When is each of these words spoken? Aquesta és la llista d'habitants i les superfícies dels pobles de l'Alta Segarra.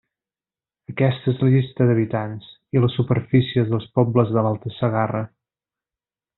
Aquesta 0.93 1.29
és 1.33 1.43
la 1.43 1.49
llista 1.55 1.87
d'habitants 1.89 2.49
i 2.77 2.83
les 2.87 2.97
superfícies 3.01 3.71
dels 3.75 3.89
pobles 4.01 4.35
de 4.39 4.47
l'Alta 4.49 4.77
Segarra. 4.81 5.25